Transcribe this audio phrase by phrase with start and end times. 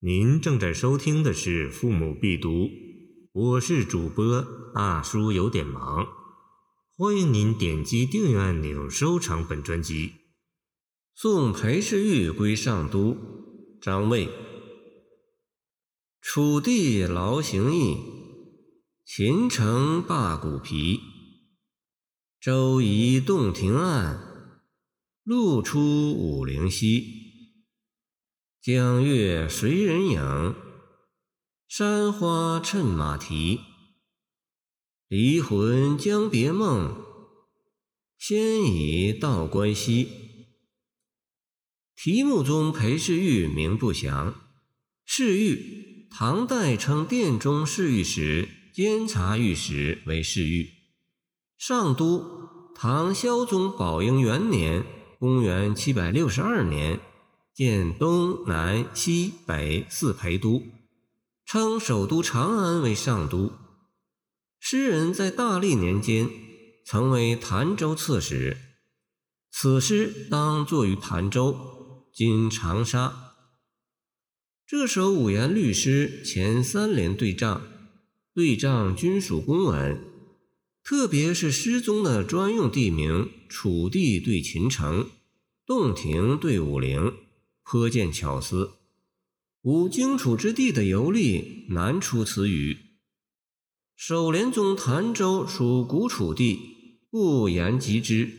[0.00, 2.50] 您正在收听的是《父母必读》，
[3.32, 4.44] 我是主播
[4.74, 6.06] 大叔，有点忙。
[6.98, 10.12] 欢迎您点击订阅按钮，收藏本专辑。
[11.14, 13.16] 送裴氏玉归上都，
[13.80, 14.28] 张卫。
[16.20, 17.96] 楚地劳形役，
[19.02, 21.00] 秦城罢鼓皮。
[22.38, 24.20] 周夷洞庭岸，
[25.24, 27.25] 路出武陵溪。
[28.66, 30.56] 江月随人影，
[31.68, 33.60] 山花衬马蹄。
[35.06, 37.00] 离魂将别梦，
[38.18, 40.08] 先已到关西。
[41.94, 44.34] 题目中裴氏玉名不详，
[45.04, 50.68] 世玉，唐代称殿中侍御史、监察御史为世玉。
[51.56, 54.84] 上都，唐孝宗宝应元年
[55.20, 56.98] （公元762年）。
[57.56, 60.62] 建东南西北四陪都，
[61.46, 63.50] 称首都长安为上都。
[64.60, 66.28] 诗人在大历年间
[66.84, 68.58] 曾为潭州刺史，
[69.50, 71.56] 此诗当作于潭州
[72.12, 73.32] （今长沙）。
[74.68, 77.62] 这首五言律诗前三联对仗，
[78.34, 79.98] 对仗均属公文，
[80.84, 85.08] 特别是诗中的专用地名“楚地”对秦城
[85.64, 87.14] ，“洞庭”对武陵。
[87.68, 88.74] 颇见巧思，
[89.62, 92.78] 无荆楚之地的游历难出此语。
[93.96, 98.30] 首联中潭州属古楚地，不言及之。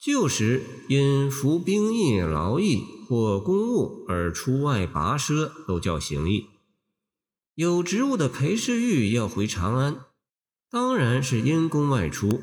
[0.00, 6.46] 旧时因服兵役、劳役或公务而出外跋涉，都叫行役。
[7.56, 10.06] 有职务的裴世玉要回长安，
[10.70, 12.42] 当然是因公外出。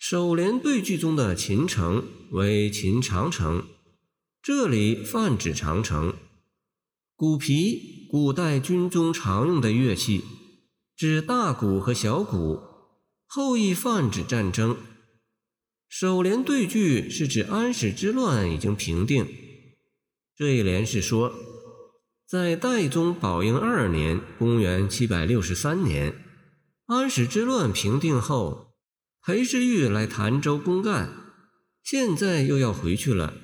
[0.00, 3.64] 首联对句中的秦城为秦长城。
[4.42, 6.14] 这里泛指长城。
[7.16, 10.24] 鼓皮，古代军中常用的乐器，
[10.96, 12.60] 指大鼓和小鼓，
[13.26, 14.76] 后亦泛指战争。
[15.88, 19.26] 首联对句是指安史之乱已经平定。
[20.36, 21.34] 这一联是说，
[22.24, 26.14] 在代宗宝应二年（公元763年），
[26.86, 28.74] 安史之乱平定后，
[29.26, 31.32] 裴世玉来潭州公干，
[31.82, 33.34] 现在又要回去了。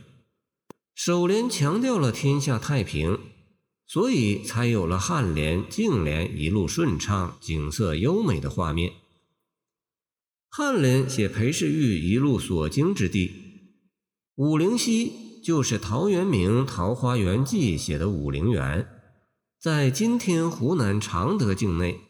[0.95, 3.19] 首联强调了天下太平，
[3.85, 8.93] 所以才有了颔联、颈联一路顺畅、景色优美的画面。
[10.51, 13.33] 颔联写裴世玉一路所经之地，
[14.37, 18.89] 武陵溪就是陶渊明《桃花源记》写的武陵源，
[19.61, 22.03] 在今天湖南常德境内。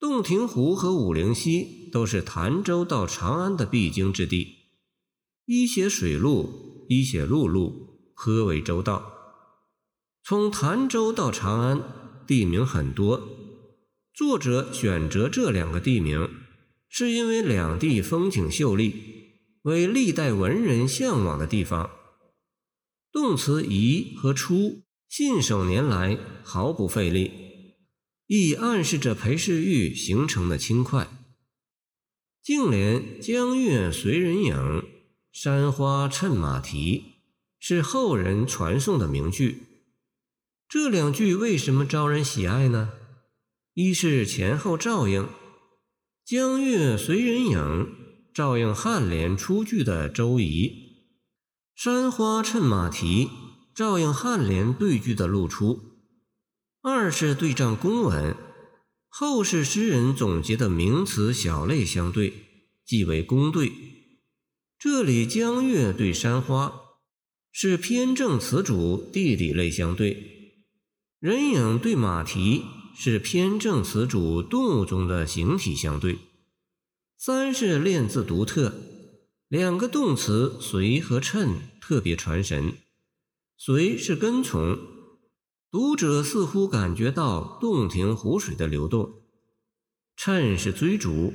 [0.00, 4.54] 洞庭湖和武陵溪都是潭州到长安的必经之地，
[5.44, 6.63] 一写水路。
[6.88, 9.12] 一写陆路，颇为周到。
[10.22, 11.82] 从潭州到长安，
[12.26, 13.28] 地名很多。
[14.14, 16.28] 作者选择这两个地名，
[16.88, 18.94] 是因为两地风景秀丽，
[19.62, 21.90] 为历代文人向往的地方。
[23.12, 27.30] 动词“移”和“出”信手拈来，毫不费力，
[28.26, 31.08] 亦暗示着裴世玉行程的轻快。
[32.42, 34.84] 净联“江月随人影”。
[35.34, 37.16] 山花衬马蹄
[37.58, 39.64] 是后人传颂的名句。
[40.68, 42.92] 这两句为什么招人喜爱呢？
[43.74, 45.28] 一是前后照应
[46.24, 47.96] ，“江月随人影”
[48.32, 51.08] 照应颔联出句的周移
[51.74, 53.28] ，“山花衬马蹄”
[53.74, 55.80] 照应颔联对句的露出。
[56.80, 58.36] 二是对仗公文，
[59.08, 62.32] 后世诗人总结的名词小类相对，
[62.86, 63.72] 即为公对。
[64.78, 66.80] 这里江月对山花
[67.50, 70.66] 是偏正词主地理类相对，
[71.18, 72.62] 人影对马蹄
[72.94, 76.18] 是偏正词主动物中的形体相对。
[77.16, 78.74] 三是练字独特，
[79.48, 82.74] 两个动词随和衬特别传神。
[83.56, 84.78] 随是跟从，
[85.70, 89.22] 读者似乎感觉到洞庭湖水的流动；
[90.16, 91.32] 衬是追逐。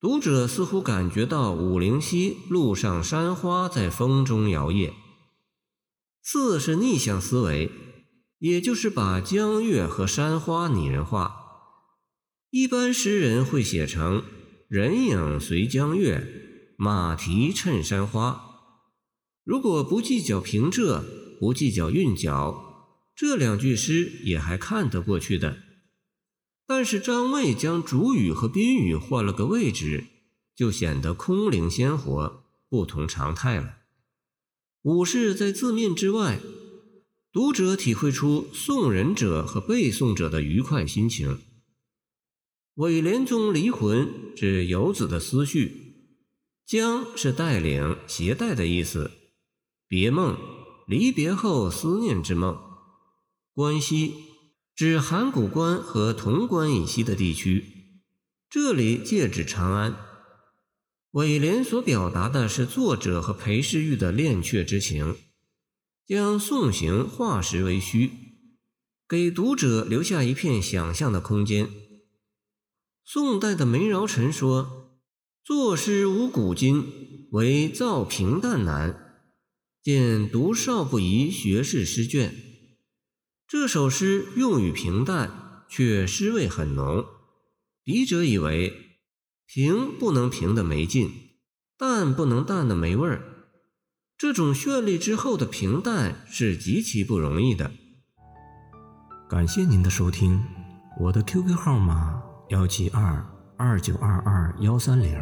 [0.00, 4.94] 读者似乎感觉到武陵溪路上山花在风中摇曳。
[6.22, 7.70] 四是逆向思维，
[8.38, 11.36] 也就是把江月和山花拟人化。
[12.48, 14.24] 一般诗人会写成
[14.68, 16.26] 人影随江月，
[16.78, 18.40] 马蹄衬山花。
[19.44, 21.02] 如果不计较平仄，
[21.38, 25.58] 不计较韵脚，这两句诗也还看得过去的。
[26.70, 30.06] 但是张卫将主语和宾语换了个位置，
[30.54, 33.78] 就显得空灵鲜活，不同常态了。
[34.82, 36.38] 武士在字面之外，
[37.32, 41.40] 读者体会出送人者和被送者的愉快心情。
[42.74, 46.14] 尾联中“离魂”指游子的思绪
[46.64, 49.10] ，“将”是带领、携带的意思。
[49.88, 50.38] 别梦，
[50.86, 52.56] 离别后思念之梦。
[53.54, 54.14] 关西，
[54.80, 57.66] 指函谷关和潼关以西的地区，
[58.48, 59.94] 这里借指长安。
[61.10, 65.16] 尾联所表达的是作者和裴世玉的恋却之情，
[66.06, 68.10] 将送行化实为虚，
[69.06, 71.68] 给读者留下一片想象的空间。
[73.04, 74.98] 宋代的梅尧臣说
[75.44, 79.26] ：“作诗无古今，唯造平淡难。
[79.82, 82.34] 见读少不宜学士诗卷。”
[83.50, 87.04] 这首诗用语平淡，却诗味很浓。
[87.82, 88.72] 笔者以为。
[89.44, 91.10] 平不能平的没劲，
[91.76, 93.24] 淡不能淡的没味儿。
[94.16, 97.72] 这种绚丽之后的平淡是极其不容易的。
[99.28, 100.40] 感谢您的收听，
[101.00, 103.26] 我的 QQ 号码幺七二
[103.56, 105.18] 二九二二幺三零，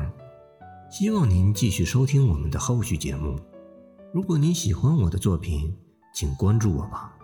[0.91, 3.41] 希望您继续收听我们的后续节目。
[4.13, 5.75] 如果您喜欢我的作品，
[6.15, 7.15] 请关注我吧。